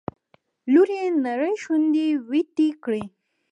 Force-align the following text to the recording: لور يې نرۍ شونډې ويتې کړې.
لور 0.71 0.89
يې 0.97 1.05
نرۍ 1.23 1.53
شونډې 1.63 2.07
ويتې 2.29 2.67
کړې. 2.83 3.03